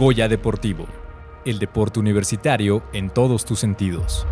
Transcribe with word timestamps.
Goya 0.00 0.28
Deportivo, 0.28 0.86
el 1.44 1.58
deporte 1.58 2.00
universitario 2.00 2.82
en 2.94 3.12
todos 3.12 3.44
tus 3.44 3.60
sentidos. 3.60 4.26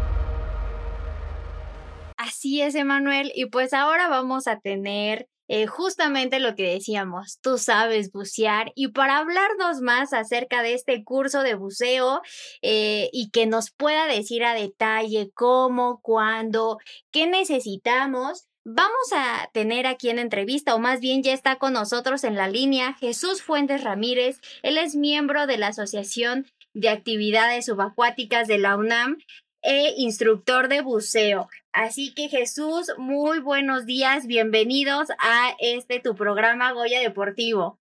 Así 2.17 2.63
es, 2.63 2.75
Emanuel. 2.75 3.31
Y 3.35 3.51
pues 3.51 3.75
ahora 3.75 4.09
vamos 4.09 4.47
a 4.47 4.61
tener 4.61 5.29
eh, 5.47 5.67
justamente 5.67 6.41
lo 6.41 6.55
que 6.55 6.73
decíamos, 6.73 7.39
tú 7.43 7.59
sabes 7.59 8.13
bucear 8.13 8.73
y 8.77 8.89
para 8.89 9.19
hablarnos 9.19 9.83
más 9.83 10.15
acerca 10.15 10.63
de 10.63 10.73
este 10.73 11.05
curso 11.05 11.43
de 11.43 11.55
buceo 11.55 12.23
eh, 12.63 13.11
y 13.13 13.29
que 13.29 13.45
nos 13.45 13.71
pueda 13.71 14.07
decir 14.07 14.45
a 14.45 14.55
detalle 14.55 15.31
cómo, 15.35 16.01
cuándo, 16.01 16.79
qué 17.11 17.27
necesitamos. 17.27 18.49
Vamos 18.71 19.15
a 19.17 19.49
tener 19.55 19.87
aquí 19.87 20.11
en 20.11 20.19
entrevista, 20.19 20.75
o 20.75 20.79
más 20.79 21.01
bien 21.01 21.23
ya 21.23 21.33
está 21.33 21.57
con 21.57 21.73
nosotros 21.73 22.23
en 22.23 22.35
la 22.35 22.49
línea, 22.49 22.93
Jesús 22.93 23.43
Fuentes 23.43 23.83
Ramírez. 23.83 24.43
Él 24.63 24.77
es 24.77 24.95
miembro 24.95 25.47
de 25.47 25.57
la 25.57 25.69
Asociación 25.69 26.45
de 26.75 26.91
Actividades 26.91 27.65
Subacuáticas 27.65 28.47
de 28.47 28.59
la 28.59 28.77
UNAM 28.77 29.17
e 29.63 29.95
instructor 29.97 30.69
de 30.69 30.83
buceo. 30.83 31.49
Así 31.73 32.13
que 32.15 32.29
Jesús, 32.29 32.93
muy 32.99 33.41
buenos 33.41 33.87
días, 33.87 34.27
bienvenidos 34.27 35.09
a 35.19 35.57
este 35.61 36.01
tu 36.01 36.15
programa 36.15 36.71
Goya 36.75 37.01
Deportivo. 37.01 37.79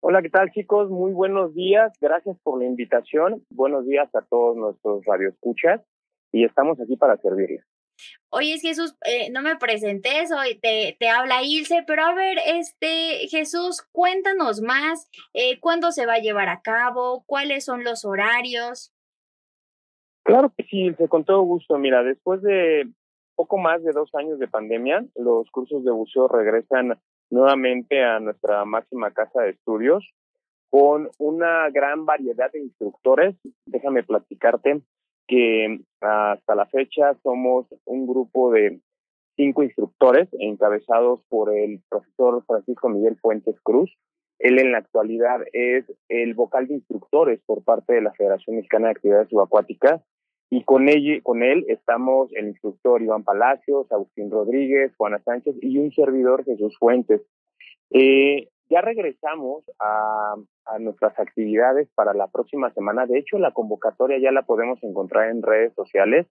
Hola, 0.00 0.22
¿qué 0.22 0.30
tal 0.30 0.52
chicos? 0.52 0.90
Muy 0.90 1.12
buenos 1.12 1.56
días, 1.56 1.92
gracias 2.00 2.38
por 2.44 2.60
la 2.60 2.66
invitación. 2.66 3.42
Buenos 3.50 3.84
días 3.84 4.08
a 4.14 4.22
todos 4.22 4.56
nuestros 4.56 5.04
radioescuchas 5.04 5.80
y 6.30 6.44
estamos 6.44 6.78
aquí 6.80 6.96
para 6.96 7.16
servirles. 7.16 7.64
Oye, 8.30 8.58
Jesús, 8.58 8.96
eh, 9.06 9.30
no 9.30 9.42
me 9.42 9.56
presenté, 9.56 10.26
soy, 10.26 10.58
te, 10.58 10.96
te 10.98 11.08
habla 11.08 11.42
Ilse, 11.42 11.82
pero 11.86 12.04
a 12.04 12.14
ver, 12.14 12.38
este, 12.46 13.26
Jesús, 13.28 13.82
cuéntanos 13.92 14.60
más, 14.60 15.08
eh, 15.32 15.58
cuándo 15.60 15.92
se 15.92 16.06
va 16.06 16.14
a 16.14 16.20
llevar 16.20 16.48
a 16.48 16.60
cabo, 16.60 17.24
cuáles 17.26 17.64
son 17.64 17.84
los 17.84 18.04
horarios. 18.04 18.92
Claro 20.24 20.52
que 20.54 20.64
sí, 20.64 20.94
con 21.08 21.24
todo 21.24 21.40
gusto. 21.42 21.78
Mira, 21.78 22.02
después 22.02 22.42
de 22.42 22.86
poco 23.34 23.56
más 23.56 23.82
de 23.82 23.92
dos 23.92 24.14
años 24.14 24.38
de 24.38 24.46
pandemia, 24.46 25.06
los 25.14 25.50
cursos 25.50 25.84
de 25.84 25.90
buceo 25.90 26.28
regresan 26.28 26.98
nuevamente 27.30 28.04
a 28.04 28.20
nuestra 28.20 28.64
máxima 28.64 29.10
casa 29.12 29.42
de 29.42 29.50
estudios 29.50 30.04
con 30.70 31.08
una 31.18 31.70
gran 31.70 32.04
variedad 32.04 32.52
de 32.52 32.60
instructores. 32.60 33.36
Déjame 33.64 34.02
platicarte 34.02 34.82
que 35.28 35.80
hasta 36.00 36.54
la 36.54 36.66
fecha 36.66 37.14
somos 37.22 37.66
un 37.84 38.06
grupo 38.06 38.50
de 38.50 38.80
cinco 39.36 39.62
instructores 39.62 40.28
encabezados 40.40 41.20
por 41.28 41.56
el 41.56 41.80
profesor 41.88 42.42
Francisco 42.46 42.88
Miguel 42.88 43.16
Fuentes 43.20 43.54
Cruz. 43.62 43.96
Él 44.40 44.58
en 44.58 44.72
la 44.72 44.78
actualidad 44.78 45.40
es 45.52 45.84
el 46.08 46.34
vocal 46.34 46.66
de 46.66 46.74
instructores 46.74 47.40
por 47.46 47.62
parte 47.62 47.94
de 47.94 48.02
la 48.02 48.12
Federación 48.12 48.56
Mexicana 48.56 48.86
de 48.86 48.92
Actividades 48.92 49.28
Subacuáticas 49.28 50.02
y 50.50 50.64
con, 50.64 50.88
él, 50.88 51.20
con 51.22 51.42
él 51.42 51.64
estamos 51.68 52.32
el 52.34 52.48
instructor 52.48 53.02
Iván 53.02 53.22
Palacios, 53.22 53.90
Agustín 53.92 54.30
Rodríguez, 54.30 54.92
Juana 54.96 55.20
Sánchez 55.24 55.56
y 55.60 55.78
un 55.78 55.92
servidor 55.92 56.44
Jesús 56.44 56.76
Fuentes. 56.78 57.20
Eh, 57.90 58.48
ya 58.70 58.80
regresamos 58.80 59.64
a, 59.78 60.34
a, 60.66 60.78
nuestras 60.78 61.18
actividades 61.18 61.88
para 61.94 62.14
la 62.14 62.26
próxima 62.28 62.72
semana. 62.74 63.06
De 63.06 63.18
hecho, 63.18 63.38
la 63.38 63.52
convocatoria 63.52 64.18
ya 64.18 64.32
la 64.32 64.42
podemos 64.42 64.82
encontrar 64.82 65.30
en 65.30 65.42
redes 65.42 65.72
sociales, 65.74 66.26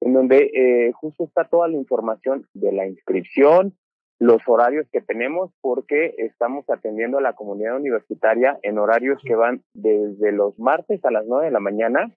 en 0.00 0.12
donde 0.12 0.50
eh, 0.54 0.92
justo 0.92 1.24
está 1.24 1.44
toda 1.44 1.68
la 1.68 1.76
información 1.76 2.46
de 2.54 2.72
la 2.72 2.86
inscripción, 2.86 3.74
los 4.18 4.42
horarios 4.46 4.86
que 4.92 5.00
tenemos, 5.00 5.50
porque 5.62 6.14
estamos 6.18 6.68
atendiendo 6.68 7.18
a 7.18 7.22
la 7.22 7.32
comunidad 7.32 7.76
universitaria 7.76 8.58
en 8.62 8.78
horarios 8.78 9.20
que 9.24 9.34
van 9.34 9.62
desde 9.74 10.32
los 10.32 10.58
martes 10.58 11.02
a 11.04 11.10
las 11.10 11.26
9 11.26 11.46
de 11.46 11.50
la 11.50 11.60
mañana 11.60 12.12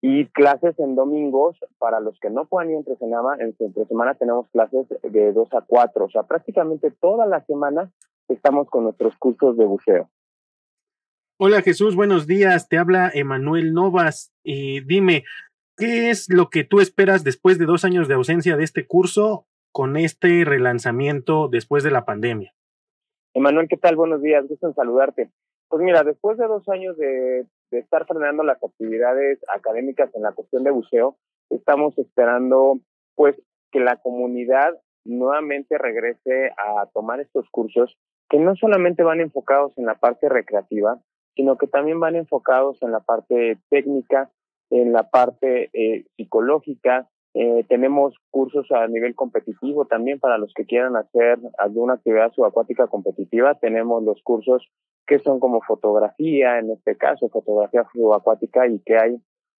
y 0.00 0.26
clases 0.26 0.78
en 0.78 0.94
domingos 0.94 1.58
para 1.78 1.98
los 1.98 2.18
que 2.20 2.30
no 2.30 2.44
puedan 2.44 2.70
ir 2.70 2.76
entre 2.76 2.94
semana, 2.96 3.36
entre 3.40 3.86
semana 3.86 4.14
tenemos 4.14 4.48
clases 4.50 4.86
de 5.02 5.32
2 5.32 5.54
a 5.54 5.62
4, 5.62 6.04
o 6.04 6.10
sea, 6.10 6.24
prácticamente 6.24 6.90
toda 6.90 7.26
la 7.26 7.44
semana 7.46 7.90
estamos 8.28 8.68
con 8.68 8.84
nuestros 8.84 9.16
cursos 9.16 9.56
de 9.56 9.64
buceo. 9.64 10.10
Hola 11.36 11.62
Jesús, 11.62 11.96
buenos 11.96 12.26
días, 12.26 12.68
te 12.68 12.78
habla 12.78 13.10
Emanuel 13.12 13.74
Novas 13.74 14.32
y 14.44 14.80
dime, 14.80 15.24
¿qué 15.76 16.10
es 16.10 16.32
lo 16.32 16.48
que 16.48 16.62
tú 16.62 16.80
esperas 16.80 17.24
después 17.24 17.58
de 17.58 17.66
dos 17.66 17.84
años 17.84 18.06
de 18.06 18.14
ausencia 18.14 18.56
de 18.56 18.62
este 18.62 18.86
curso 18.86 19.46
con 19.72 19.96
este 19.96 20.44
relanzamiento 20.44 21.48
después 21.48 21.82
de 21.82 21.90
la 21.90 22.04
pandemia? 22.04 22.54
Emanuel, 23.34 23.66
¿qué 23.68 23.76
tal? 23.76 23.96
Buenos 23.96 24.22
días, 24.22 24.46
gusto 24.46 24.68
en 24.68 24.74
saludarte. 24.74 25.32
Pues 25.68 25.82
mira, 25.82 26.04
después 26.04 26.38
de 26.38 26.46
dos 26.46 26.68
años 26.68 26.96
de, 26.96 27.46
estar 27.72 28.06
frenando 28.06 28.44
las 28.44 28.62
actividades 28.62 29.40
académicas 29.52 30.14
en 30.14 30.22
la 30.22 30.30
cuestión 30.30 30.62
de 30.62 30.70
buceo, 30.70 31.16
estamos 31.50 31.98
esperando 31.98 32.78
pues 33.16 33.34
que 33.72 33.80
la 33.80 33.96
comunidad 33.96 34.80
nuevamente 35.04 35.76
regrese 35.78 36.52
a 36.56 36.86
tomar 36.94 37.18
estos 37.18 37.50
cursos 37.50 37.98
que 38.28 38.38
no 38.38 38.56
solamente 38.56 39.02
van 39.02 39.20
enfocados 39.20 39.76
en 39.76 39.86
la 39.86 39.94
parte 39.94 40.28
recreativa, 40.28 40.98
sino 41.34 41.56
que 41.56 41.66
también 41.66 42.00
van 42.00 42.16
enfocados 42.16 42.82
en 42.82 42.92
la 42.92 43.00
parte 43.00 43.58
técnica, 43.70 44.30
en 44.70 44.92
la 44.92 45.10
parte 45.10 45.70
eh, 45.72 46.04
psicológica. 46.16 47.08
Eh, 47.34 47.64
tenemos 47.68 48.14
cursos 48.30 48.70
a 48.70 48.86
nivel 48.86 49.14
competitivo 49.16 49.86
también 49.86 50.20
para 50.20 50.38
los 50.38 50.52
que 50.54 50.66
quieran 50.66 50.96
hacer 50.96 51.38
alguna 51.58 51.94
actividad 51.94 52.32
subacuática 52.32 52.86
competitiva. 52.86 53.56
Tenemos 53.56 54.04
los 54.04 54.22
cursos 54.22 54.70
que 55.06 55.18
son 55.18 55.40
como 55.40 55.60
fotografía, 55.60 56.58
en 56.58 56.70
este 56.70 56.96
caso, 56.96 57.28
fotografía 57.28 57.84
subacuática 57.92 58.66
y 58.68 58.78
que 58.80 58.96
hay 58.96 59.16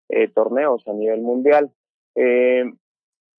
eh, 0.08 0.28
torneos 0.28 0.86
a 0.86 0.92
nivel 0.92 1.20
mundial. 1.20 1.70
Eh, 2.14 2.64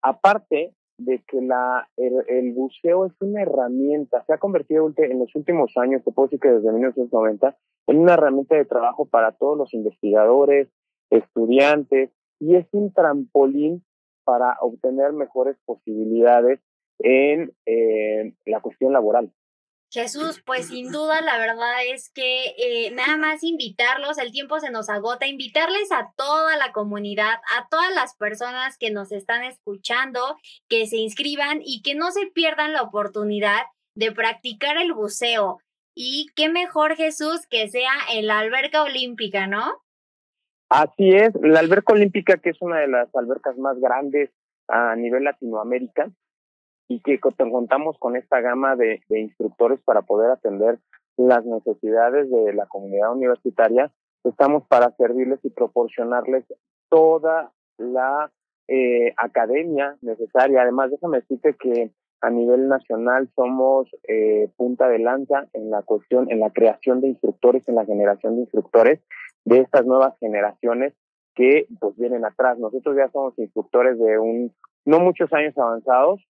aparte 0.02 0.74
de 0.98 1.22
que 1.28 1.42
la, 1.42 1.88
el, 1.98 2.54
buceo 2.54 3.06
es 3.06 3.14
una 3.20 3.42
herramienta, 3.42 4.24
se 4.26 4.34
ha 4.34 4.38
convertido 4.38 4.92
en 4.98 5.20
los 5.20 5.36
últimos 5.36 5.76
años, 5.78 6.04
te 6.04 6.12
puedo 6.12 6.28
decir 6.28 6.40
que 6.40 6.50
desde 6.50 6.72
1990, 6.72 7.56
en 7.88 8.00
una 8.00 8.14
herramienta 8.14 8.56
de 8.56 8.66
trabajo 8.66 9.06
para 9.06 9.34
todos 9.34 9.58
los 9.58 9.74
investigadores, 9.74 10.70
estudiantes, 11.10 12.12
y 12.40 12.56
es 12.56 12.68
un 12.72 12.94
trampolín 12.94 13.84
para 14.24 14.58
obtener 14.62 15.14
mejores 15.14 15.58
posibilidades 15.66 16.60
en 17.00 17.54
eh, 17.66 18.34
la 18.46 18.62
cuestión 18.62 18.94
laboral. 18.94 19.32
Jesús, 19.92 20.42
pues 20.46 20.68
sin 20.68 20.92
duda 20.92 21.22
la 21.22 21.38
verdad 21.38 21.86
es 21.88 22.10
que 22.10 22.56
eh, 22.58 22.92
nada 22.92 23.18
más 23.18 23.44
invitarlos, 23.44 24.18
el 24.18 24.32
tiempo 24.32 24.60
se 24.60 24.72
nos 24.72 24.90
agota, 24.90 25.28
invitarles 25.28 25.92
a 25.92 26.12
toda 26.16 26.58
la 26.58 26.72
comunidad, 26.72 27.36
a 27.58 27.68
todas 27.70 27.94
las 27.94 28.16
personas 28.16 28.78
que 28.78 28.92
nos 28.92 29.12
están 29.12 29.44
escuchando, 29.44 30.38
que 30.68 30.88
se 30.88 30.98
inscriban 30.98 31.60
y 31.64 31.82
que 31.82 31.96
no 31.96 32.12
se 32.12 32.28
pierdan 32.28 32.74
la 32.74 32.82
oportunidad 32.82 33.62
de 33.96 34.12
practicar 34.12 34.78
el 34.78 34.94
buceo. 34.94 35.60
Y 35.98 36.28
qué 36.36 36.50
mejor 36.50 36.98
Jesús 36.98 37.48
que 37.50 37.70
sea 37.70 37.94
en 38.12 38.28
la 38.28 38.40
alberca 38.40 38.84
olímpica, 38.84 39.48
¿no? 39.48 39.82
Así 40.70 41.16
es, 41.16 41.32
la 41.42 41.60
alberca 41.60 41.94
olímpica 41.94 42.38
que 42.38 42.50
es 42.50 42.62
una 42.62 42.80
de 42.80 42.88
las 42.88 43.14
albercas 43.16 43.58
más 43.58 43.80
grandes 43.80 44.32
a 44.68 44.96
nivel 44.96 45.24
Latinoamérica, 45.24 46.10
y 46.88 47.00
que 47.02 47.20
contamos 47.20 47.98
con 47.98 48.16
esta 48.16 48.42
gama 48.42 48.76
de, 48.76 49.02
instructores 49.10 49.80
para 49.82 50.04
poder 50.04 50.32
atender 50.32 50.80
las 51.18 51.46
necesidades 51.46 52.30
de 52.30 52.54
la 52.54 52.66
comunidad 52.68 53.14
universitaria, 53.14 53.92
estamos 54.24 54.64
para 54.68 54.92
servirles 54.98 55.40
y 55.44 55.50
proporcionarles 55.50 56.46
toda 56.90 57.52
la 57.78 58.32
eh, 58.68 59.14
academia 59.18 59.98
necesaria. 60.02 60.62
Además, 60.62 60.92
déjame 60.92 61.20
decirte 61.20 61.56
que 61.56 61.92
a 62.22 62.30
nivel 62.30 62.68
nacional 62.68 63.30
somos 63.36 63.88
eh, 64.08 64.50
punta 64.58 64.88
de 64.88 65.00
lanza 65.00 65.48
en 65.54 65.70
la 65.70 65.84
cuestión, 65.84 66.32
en 66.32 66.40
la 66.40 66.50
creación 66.50 67.02
de 67.02 67.10
instructores, 67.10 67.68
en 67.68 67.76
la 67.76 67.86
generación 67.86 68.36
de 68.36 68.42
instructores 68.42 69.00
de 69.44 69.60
estas 69.60 69.86
nuevas 69.86 70.18
generaciones 70.20 70.94
que 71.36 71.68
pues 71.80 71.96
vienen 71.98 72.26
atrás. 72.26 72.58
Nosotros 72.58 72.96
ya 72.98 73.10
somos 73.10 73.38
instructores 73.38 74.00
de 74.00 74.18
un 74.18 74.54
no 74.86 75.00
muchos 75.00 75.32
años 75.34 75.58
avanzados, 75.58 76.26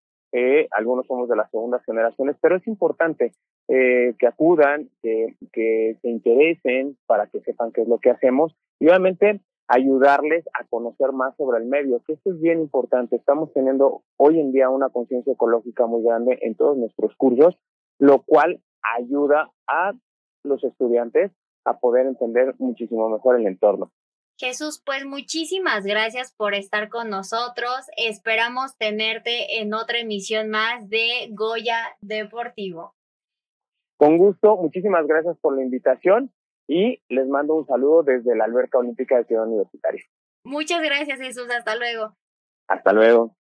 algunos 0.71 1.07
somos 1.07 1.29
de 1.29 1.35
las 1.35 1.49
segundas 1.49 1.83
generaciones, 1.85 2.35
pero 2.41 2.57
es 2.57 2.67
importante 2.67 3.31
eh, 3.67 4.13
que 4.19 4.27
acudan, 4.27 4.89
que, 5.01 5.35
que 5.53 5.97
se 6.01 6.09
interesen 6.09 6.97
para 7.05 7.27
que 7.27 7.39
sepan 7.41 7.71
qué 7.71 7.81
es 7.81 7.87
lo 7.87 7.99
que 7.99 8.09
hacemos 8.09 8.55
y 8.79 8.87
obviamente 8.87 9.39
ayudarles 9.67 10.45
a 10.53 10.63
conocer 10.65 11.11
más 11.11 11.35
sobre 11.37 11.59
el 11.59 11.65
medio, 11.65 12.01
que 12.05 12.13
esto 12.13 12.31
es 12.31 12.39
bien 12.39 12.59
importante. 12.59 13.15
Estamos 13.15 13.51
teniendo 13.53 14.03
hoy 14.17 14.39
en 14.39 14.51
día 14.51 14.69
una 14.69 14.89
conciencia 14.89 15.33
ecológica 15.33 15.87
muy 15.87 16.03
grande 16.03 16.37
en 16.41 16.55
todos 16.55 16.77
nuestros 16.77 17.15
cursos, 17.15 17.57
lo 17.97 18.21
cual 18.21 18.61
ayuda 18.97 19.49
a 19.67 19.93
los 20.43 20.63
estudiantes 20.63 21.31
a 21.65 21.79
poder 21.79 22.05
entender 22.05 22.53
muchísimo 22.59 23.09
mejor 23.09 23.39
el 23.39 23.47
entorno. 23.47 23.91
Jesús, 24.37 24.81
pues 24.85 25.05
muchísimas 25.05 25.85
gracias 25.85 26.33
por 26.35 26.53
estar 26.53 26.89
con 26.89 27.09
nosotros. 27.09 27.85
Esperamos 27.97 28.77
tenerte 28.77 29.61
en 29.61 29.73
otra 29.73 29.99
emisión 29.99 30.49
más 30.49 30.89
de 30.89 31.29
Goya 31.31 31.95
Deportivo. 32.01 32.95
Con 33.97 34.17
gusto, 34.17 34.57
muchísimas 34.57 35.07
gracias 35.07 35.37
por 35.39 35.55
la 35.55 35.63
invitación 35.63 36.33
y 36.67 37.01
les 37.07 37.27
mando 37.27 37.55
un 37.55 37.65
saludo 37.65 38.03
desde 38.03 38.35
la 38.35 38.45
Alberca 38.45 38.77
Olímpica 38.77 39.17
de 39.17 39.25
Ciudad 39.25 39.47
Universitaria. 39.47 40.03
Muchas 40.43 40.81
gracias, 40.81 41.19
Jesús. 41.19 41.49
Hasta 41.49 41.75
luego. 41.75 42.15
Hasta 42.67 42.91
luego. 42.91 43.35